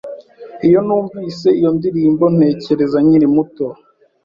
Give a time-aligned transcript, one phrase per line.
[0.67, 3.67] Iyo numvise iyo ndirimbo, ntekereza nkiri muto.